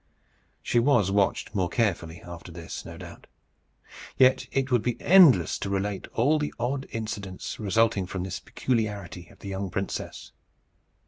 [0.63, 3.27] She was watched more carefully after this, no doubt;
[4.17, 9.27] yet it would be endless to relate all the odd incidents resulting from this peculiarity
[9.29, 10.31] of the young princess.